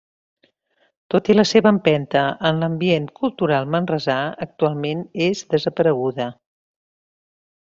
Tot 1.15 1.27
i 1.33 1.35
la 1.35 1.43
seva 1.49 1.73
empenta 1.75 2.23
en 2.51 2.63
l'ambient 2.63 3.05
cultural 3.19 3.69
manresà, 3.75 4.17
actualment 4.47 5.05
és 5.27 5.45
desapareguda. 5.57 6.31